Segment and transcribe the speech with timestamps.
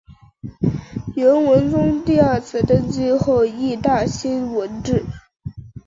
[1.15, 5.05] 元文宗第二次登基后亦大兴文治。